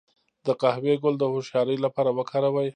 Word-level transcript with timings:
د 0.45 0.47
قهوې 0.61 0.93
ګل 1.03 1.15
د 1.19 1.23
هوښیارۍ 1.31 1.77
لپاره 1.85 2.09
وکاروئ 2.17 2.69